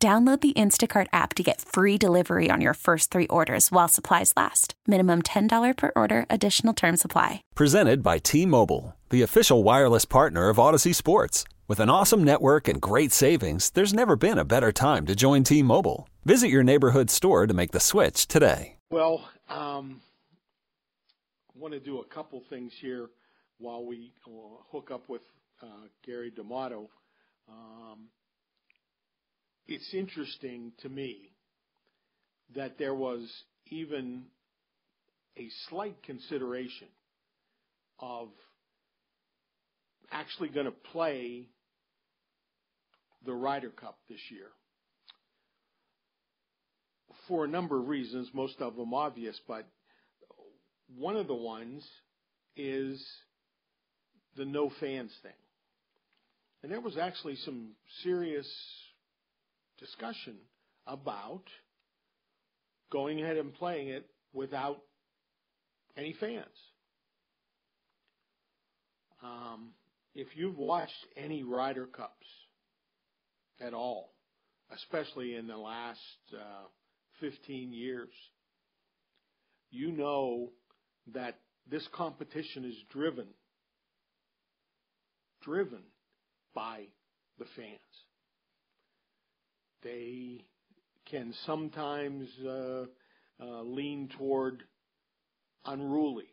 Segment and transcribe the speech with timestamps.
[0.00, 4.32] Download the Instacart app to get free delivery on your first three orders while supplies
[4.36, 4.74] last.
[4.86, 7.42] Minimum $10 per order, additional term supply.
[7.56, 11.42] Presented by T Mobile, the official wireless partner of Audacy Sports.
[11.66, 15.42] With an awesome network and great savings, there's never been a better time to join
[15.42, 16.08] T Mobile.
[16.24, 18.76] Visit your neighborhood store to make the switch today.
[18.92, 20.00] Well, um,
[21.52, 23.08] I want to do a couple things here
[23.58, 25.22] while we uh, hook up with
[25.60, 26.88] uh, Gary D'Amato.
[27.48, 28.10] Um,
[29.68, 31.30] it's interesting to me
[32.56, 33.30] that there was
[33.66, 34.24] even
[35.36, 36.88] a slight consideration
[38.00, 38.28] of
[40.10, 41.46] actually going to play
[43.24, 44.48] the Ryder Cup this year
[47.28, 49.66] for a number of reasons, most of them obvious, but
[50.96, 51.86] one of the ones
[52.56, 53.06] is
[54.36, 55.32] the no fans thing.
[56.62, 58.48] And there was actually some serious
[59.78, 60.36] discussion
[60.86, 61.44] about
[62.90, 64.78] going ahead and playing it without
[65.96, 66.44] any fans.
[69.22, 69.70] Um,
[70.14, 72.26] if you've watched any Ryder Cups
[73.60, 74.12] at all,
[74.74, 75.98] especially in the last
[76.34, 76.66] uh,
[77.20, 78.12] 15 years,
[79.70, 80.50] you know
[81.12, 81.38] that
[81.70, 83.26] this competition is driven
[85.42, 85.82] driven
[86.54, 86.82] by
[87.38, 88.07] the fans.
[89.82, 90.44] They
[91.10, 92.84] can sometimes uh,
[93.40, 94.64] uh, lean toward
[95.64, 96.28] unruly,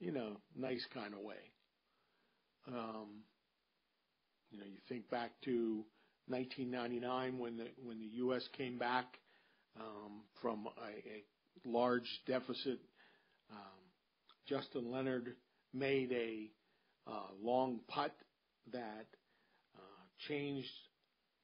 [0.00, 1.34] you know, nice kind of way.
[2.68, 3.22] Um,
[4.50, 5.84] you know, you think back to
[6.28, 8.42] 1999 when the when the U.S.
[8.56, 9.18] came back
[9.78, 12.78] um, from a, a large deficit.
[13.50, 13.58] Um,
[14.48, 15.34] Justin Leonard
[15.72, 16.50] made a
[17.10, 18.14] uh, long putt
[18.72, 19.06] that
[19.76, 20.68] uh, changed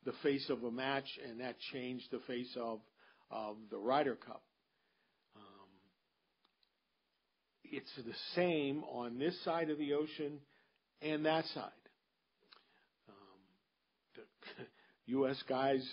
[0.05, 2.81] the face of a match, and that changed the face of
[3.31, 4.43] of the Ryder Cup.
[5.37, 5.69] Um,
[7.65, 10.41] it's the same on this side of the ocean
[11.03, 11.71] and that side.
[13.09, 14.25] Um,
[14.57, 14.65] the
[15.13, 15.43] U.S.
[15.49, 15.87] guys,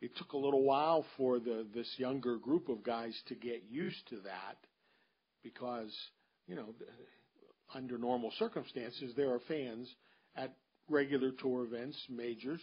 [0.00, 4.08] it took a little while for the this younger group of guys to get used
[4.10, 4.56] to that
[5.42, 5.94] because
[6.46, 6.74] you know
[7.74, 9.88] under normal circumstances there are fans
[10.36, 10.54] at
[10.88, 12.60] regular tour events, majors,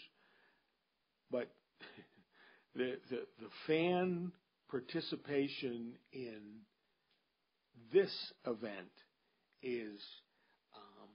[1.31, 1.49] but
[2.75, 4.31] the, the, the fan
[4.69, 6.41] participation in
[7.91, 8.11] this
[8.45, 8.91] event
[9.63, 9.99] is
[10.75, 11.09] um,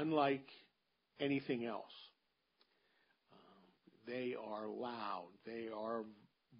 [0.00, 0.48] unlike
[1.20, 1.84] anything else.
[3.32, 5.28] Um, they are loud.
[5.44, 6.04] They are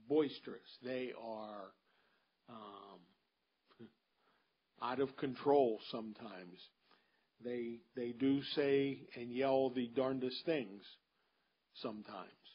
[0.09, 0.61] boisterous.
[0.85, 1.73] They are
[2.49, 3.01] um,
[4.83, 6.61] out of control sometimes.
[7.45, 10.83] They they do say and yell the darndest things
[11.75, 12.46] sometimes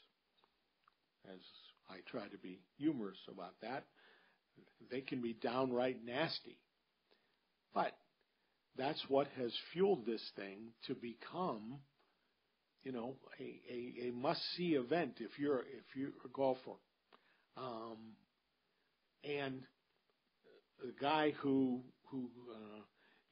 [1.30, 1.40] as
[1.90, 3.86] I try to be humorous about that,
[4.90, 6.58] they can be downright nasty.
[7.74, 7.94] But
[8.78, 11.80] that's what has fueled this thing to become,
[12.84, 16.72] you know, a, a, a must-see event if you're if you're a golfer.
[17.58, 18.16] Um,
[19.24, 19.62] and
[20.80, 22.82] the guy who who uh,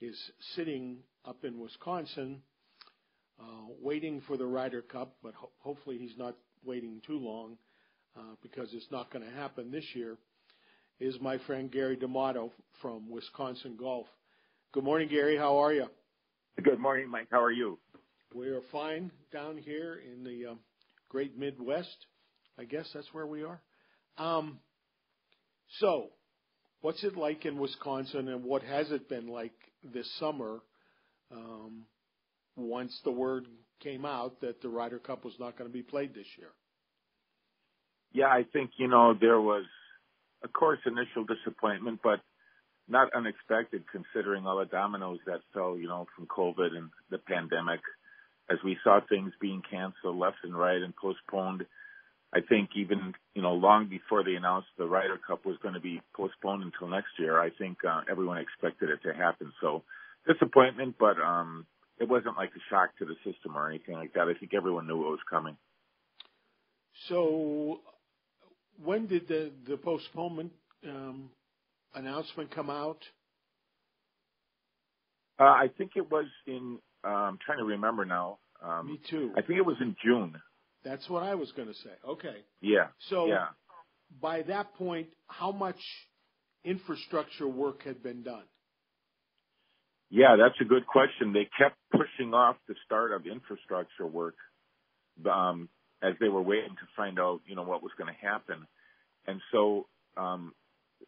[0.01, 0.17] is
[0.55, 2.41] sitting up in Wisconsin,
[3.39, 7.57] uh, waiting for the Ryder Cup, but ho- hopefully he's not waiting too long
[8.41, 10.18] because it's not going to happen this year,
[11.00, 14.07] is my friend Gary D'Amato from Wisconsin Golf.
[14.74, 15.38] Good morning, Gary.
[15.38, 15.88] How are you?
[16.63, 17.28] Good morning, Mike.
[17.31, 17.79] How are you?
[18.34, 20.56] We are fine down here in the uh,
[21.09, 22.06] great Midwest.
[22.58, 23.62] I guess that's where we are.
[24.17, 24.59] Um,
[25.79, 26.09] so,
[26.82, 29.53] what's it like in Wisconsin, and what has it been like
[29.84, 30.59] this summer
[31.32, 31.85] um,
[32.55, 33.47] once the word
[33.79, 36.49] came out that the Ryder Cup was not going to be played this year?
[38.11, 39.66] Yeah, I think, you know, there was,
[40.44, 42.20] of course, initial disappointment, but
[42.88, 47.82] not unexpected considering all the dominoes that fell, you know, from COVID and the pandemic.
[48.50, 51.66] As we saw things being canceled left and right and postponed,
[52.34, 55.79] I think even, you know, long before they announced the Ryder Cup was going to
[55.79, 59.52] be postponed until next year, I think uh, everyone expected it to happen.
[59.62, 59.84] So
[60.28, 61.66] disappointment, but um,
[62.00, 64.28] it wasn't like a shock to the system or anything like that.
[64.28, 65.58] I think everyone knew it was coming.
[67.08, 67.79] So,
[68.84, 70.52] when did the the postponement
[70.87, 71.29] um,
[71.93, 72.99] announcement come out?
[75.40, 76.79] Uh, I think it was in.
[77.03, 78.40] Uh, I'm trying to remember now.
[78.61, 79.31] Um, Me too.
[79.37, 80.35] I think it was in June.
[80.84, 81.91] That's what I was going to say.
[82.08, 82.43] Okay.
[82.61, 82.87] Yeah.
[83.09, 83.47] So yeah.
[84.22, 85.79] by that point, how much
[86.64, 88.43] infrastructure work had been done?
[90.09, 91.34] Yeah, that's a good question.
[91.34, 94.35] They kept pushing off the start of infrastructure work
[95.29, 95.70] um,
[96.01, 98.66] as they were waiting to find out, you know, what was going to happen.
[99.28, 99.87] And so
[100.17, 100.53] um,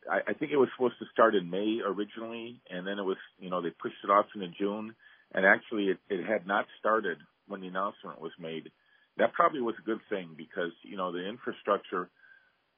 [0.09, 3.17] I, I think it was supposed to start in May originally, and then it was,
[3.39, 4.95] you know, they pushed it off into June,
[5.33, 7.17] and actually it, it had not started
[7.47, 8.71] when the announcement was made.
[9.17, 12.09] That probably was a good thing because, you know, the infrastructure–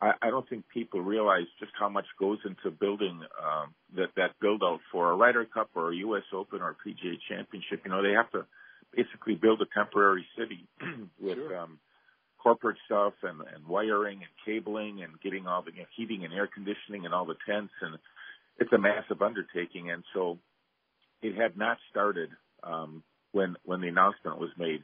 [0.03, 4.31] I, I don't think people realize just how much goes into building um, that that
[4.41, 6.23] build out for a Ryder Cup or a U.S.
[6.33, 7.81] Open or a PGA Championship.
[7.85, 8.45] You know, they have to
[8.93, 10.67] basically build a temporary city
[11.21, 11.57] with Sure.
[11.57, 11.79] um,
[12.43, 16.33] corporate stuff and, and wiring and cabling and getting all the you know, heating and
[16.33, 17.97] air conditioning and all the tents and
[18.59, 19.89] it's a massive undertaking.
[19.89, 20.37] And so
[21.21, 22.29] it had not started
[22.63, 24.83] um, when when the announcement was made,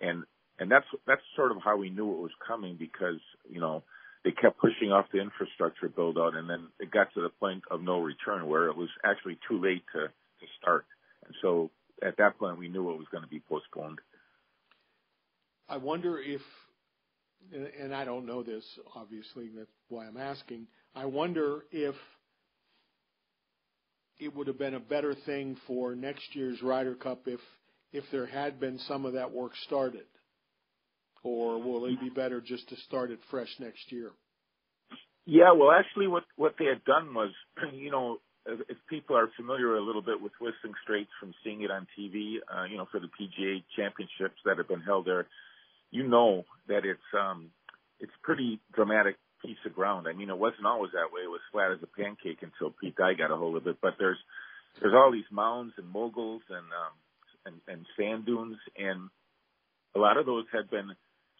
[0.00, 0.24] and
[0.58, 3.82] and that's that's sort of how we knew it was coming because you know
[4.24, 7.62] they kept pushing off the infrastructure build out and then it got to the point
[7.70, 10.84] of no return where it was actually too late to, to start.
[11.24, 11.70] And so
[12.02, 13.98] at that point we knew it was going to be postponed.
[15.70, 16.42] I wonder if,
[17.52, 18.64] and- I don't know this,
[18.94, 20.66] obviously, that's why I'm asking.
[20.94, 21.94] I wonder if
[24.18, 27.40] it would have been a better thing for next year's Ryder Cup if
[27.92, 30.06] if there had been some of that work started,
[31.24, 34.12] or will it be better just to start it fresh next year?
[35.26, 37.30] Yeah, well, actually, what what they had done was,
[37.72, 41.62] you know, if, if people are familiar a little bit with Whistling Straits from seeing
[41.62, 45.26] it on TV, uh, you know, for the PGA Championships that have been held there,
[45.90, 47.50] you know that it's um
[47.98, 50.06] it's pretty dramatic piece of ground.
[50.08, 51.22] I mean, it wasn't always that way.
[51.24, 53.76] It was flat as a pancake until Pete Dye got a hold of it.
[53.80, 54.18] But there's
[54.80, 56.94] there's all these mounds and moguls and um
[57.46, 59.08] and, and sand dunes, and
[59.96, 60.90] a lot of those had been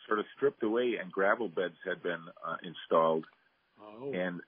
[0.07, 3.27] sort of stripped away, and gravel beds had been uh, installed.
[3.81, 4.41] Oh, And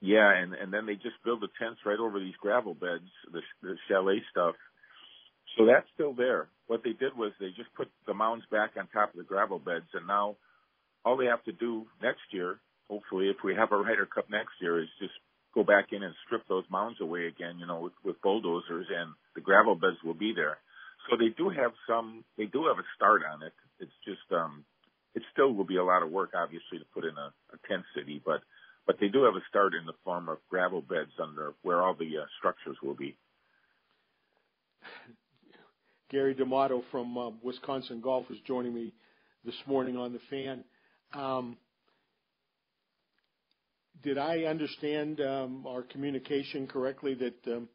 [0.00, 3.40] yeah, and and then they just build the tents right over these gravel beds, the,
[3.62, 4.54] the chalet stuff.
[5.58, 6.48] So that's still there.
[6.68, 9.58] What they did was they just put the mounds back on top of the gravel
[9.58, 10.36] beds, and now
[11.04, 14.54] all they have to do next year, hopefully, if we have a Ryder Cup next
[14.60, 15.14] year, is just
[15.54, 19.12] go back in and strip those mounds away again, you know, with, with bulldozers, and
[19.34, 20.58] the gravel beds will be there.
[21.10, 23.52] So they do have some, they do have a start on it.
[23.80, 24.64] It's just, um,
[25.14, 27.82] it still will be a lot of work, obviously, to put in a, a tent
[27.96, 28.40] city, but
[28.86, 31.94] but they do have a start in the form of gravel beds under where all
[31.94, 33.18] the uh, structures will be.
[36.10, 38.94] Gary D'Amato from uh, Wisconsin Golf is joining me
[39.44, 40.64] this morning on the fan.
[41.12, 41.56] Um,
[44.02, 47.68] did I understand um, our communication correctly that um,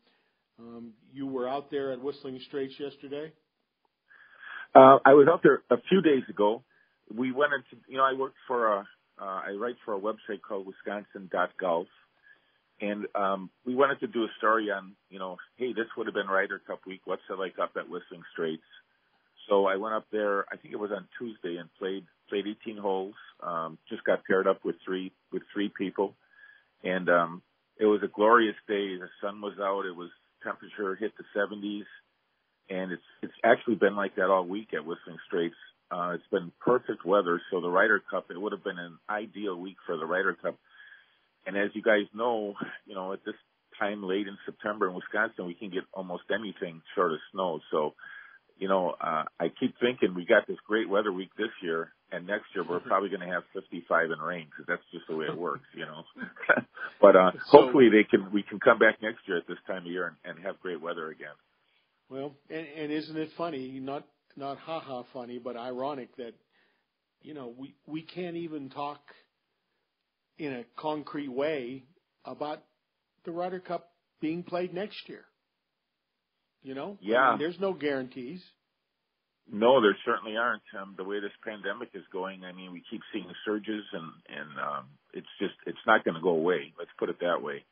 [0.59, 3.31] um, you were out there at Whistling Straits yesterday?
[4.73, 6.63] Uh, I was out there a few days ago.
[7.13, 8.79] We went into, you know, I worked for a,
[9.21, 11.87] uh, I write for a website called Wisconsin.golf,
[12.81, 16.13] and um, we wanted to do a story on, you know, hey, this would have
[16.13, 17.01] been Ryder Cup week.
[17.05, 18.63] What's it like up at Whistling Straits?
[19.49, 20.45] So I went up there.
[20.51, 23.15] I think it was on Tuesday and played played 18 holes.
[23.41, 26.13] Um, just got paired up with three with three people,
[26.83, 27.41] and um,
[27.77, 28.97] it was a glorious day.
[28.97, 29.85] The sun was out.
[29.85, 30.09] It was
[30.43, 31.85] temperature hit the 70s,
[32.69, 35.55] and it's it's actually been like that all week at Whistling Straits.
[35.91, 39.55] Uh, it's been perfect weather, so the Ryder Cup it would have been an ideal
[39.55, 40.55] week for the Ryder Cup.
[41.45, 43.35] And as you guys know, you know at this
[43.79, 47.59] time late in September in Wisconsin, we can get almost anything short of snow.
[47.71, 47.93] So,
[48.57, 52.27] you know, uh, I keep thinking we got this great weather week this year, and
[52.27, 55.25] next year we're probably going to have 55 and rain because that's just the way
[55.25, 56.03] it works, you know.
[57.01, 59.85] but uh, So- hopefully they can we can come back next year at this time
[59.85, 61.35] of year and, and have great weather again.
[62.09, 63.79] Well, and, and isn't it funny?
[63.79, 66.33] Not not ha ha funny, but ironic that
[67.21, 68.99] you know we we can't even talk
[70.37, 71.83] in a concrete way
[72.25, 72.63] about
[73.25, 75.25] the Ryder Cup being played next year.
[76.61, 77.29] You know, I Yeah.
[77.31, 78.41] mean, there's no guarantees.
[79.51, 80.63] No, there certainly aren't.
[80.79, 84.59] Um, the way this pandemic is going, I mean, we keep seeing surges, and and
[84.59, 86.73] um, it's just it's not going to go away.
[86.79, 87.65] Let's put it that way.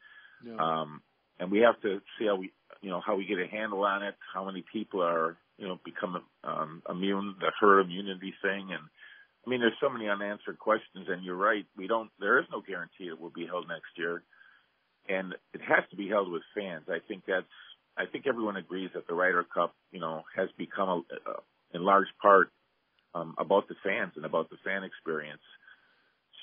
[0.44, 0.58] No.
[0.58, 1.02] Um,
[1.40, 2.52] and we have to see how we,
[2.82, 4.16] you know, how we get a handle on it.
[4.34, 8.84] How many people are, you know, become um, immune, the herd immunity thing, and
[9.46, 11.08] I mean, there's so many unanswered questions.
[11.10, 12.10] And you're right, we don't.
[12.20, 14.24] There is no guarantee it will be held next year,
[15.10, 16.86] and it has to be held with fans.
[16.90, 17.46] I think that's.
[17.98, 21.34] I think everyone agrees that the Ryder Cup, you know, has become a, a
[21.74, 22.50] in large part
[23.14, 25.42] um, about the fans and about the fan experience.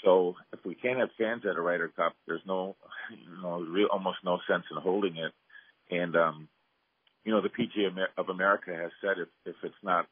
[0.04, 2.76] So if we can't have fans at a Ryder Cup, there's no,
[3.10, 5.32] you know, real, almost no sense in holding it.
[5.90, 6.48] And um,
[7.24, 10.06] you know, the PGA of America has said if if it's not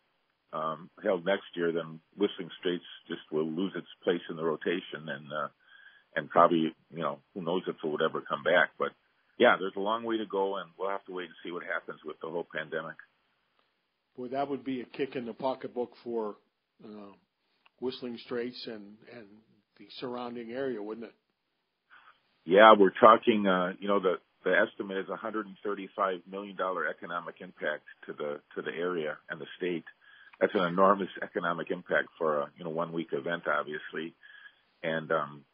[0.52, 5.08] um, held next year, then Whistling Straits just will lose its place in the rotation,
[5.08, 5.48] and uh,
[6.14, 8.70] and probably you know who knows if it would ever come back.
[8.78, 8.92] But
[9.38, 11.62] yeah, there's a long way to go, and we'll have to wait and see what
[11.62, 12.96] happens with the whole pandemic.
[14.16, 16.36] Boy, that would be a kick in the pocketbook for
[16.84, 17.12] uh,
[17.80, 19.26] Whistling Straits and and
[19.78, 21.14] the surrounding area, wouldn't it?
[22.44, 23.46] Yeah, we're talking.
[23.46, 28.62] Uh, you know, the the estimate is 135 million dollar economic impact to the to
[28.62, 29.84] the area and the state.
[30.40, 34.14] That's an enormous economic impact for a you know one week event, obviously.
[34.82, 35.44] And um,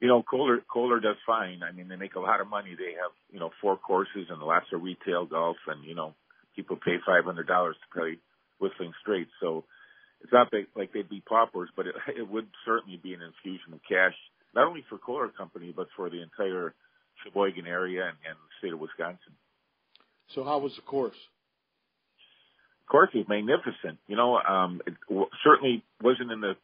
[0.00, 1.62] you know, Kohler Kohler does fine.
[1.62, 2.74] I mean, they make a lot of money.
[2.76, 6.14] They have you know four courses and lots of retail golf, and you know,
[6.56, 8.18] people pay five hundred dollars to play
[8.58, 9.30] Whistling Straits.
[9.40, 9.64] So
[10.22, 13.80] it's not like they'd be paupers, but it, it would certainly be an infusion of
[13.88, 14.14] cash,
[14.54, 16.74] not only for Kohler Company, but for the entire
[17.22, 19.34] Sheboygan area and, and the state of Wisconsin.
[20.34, 21.16] So how was the course?
[22.90, 23.98] Course was magnificent.
[24.06, 26.54] You know, um, it w- certainly wasn't in the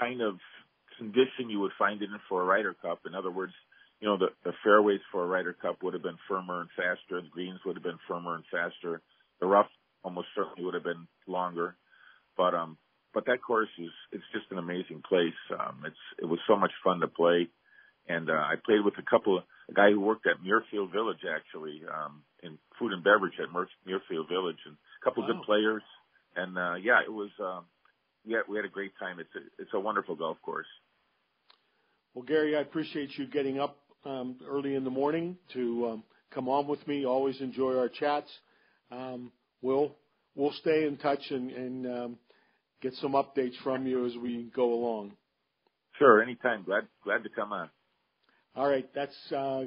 [0.00, 0.38] kind of
[0.96, 3.00] condition you would find it in for a Ryder Cup.
[3.06, 3.52] In other words,
[4.00, 7.20] you know, the, the fairways for a Ryder Cup would have been firmer and faster.
[7.20, 9.00] The greens would have been firmer and faster.
[9.40, 9.68] The rough
[10.02, 11.76] almost certainly would have been longer.
[12.36, 12.76] But um,
[13.12, 15.36] but that course is it's just an amazing place.
[15.50, 17.48] Um, it's it was so much fun to play,
[18.08, 21.24] and uh, I played with a couple of a guy who worked at Muirfield Village
[21.24, 25.32] actually um, in food and beverage at Muirfield Village, and couple wow.
[25.32, 25.82] good players.
[26.34, 27.64] And uh, yeah, it was um,
[28.24, 29.18] yeah we had a great time.
[29.20, 30.66] It's a it's a wonderful golf course.
[32.14, 36.48] Well, Gary, I appreciate you getting up um, early in the morning to um, come
[36.48, 37.04] on with me.
[37.04, 38.30] Always enjoy our chats.
[38.90, 39.32] Um,
[39.62, 39.94] we'll
[40.34, 42.18] we'll stay in touch and, and um,
[42.82, 45.12] get some updates from you as we go along.
[45.98, 46.64] Sure, anytime.
[46.64, 47.70] Glad glad to come on.
[48.54, 49.64] All right, that's uh,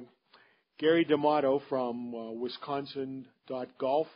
[0.79, 4.07] Gary D'Amato from uh, Wisconsin.golf.